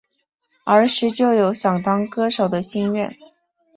[0.63, 3.15] 儿时就有想当歌手的心愿。